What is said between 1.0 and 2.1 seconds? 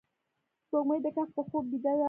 د کهف په خوب بیده ده